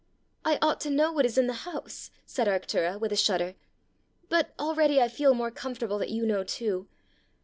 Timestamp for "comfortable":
5.51-5.99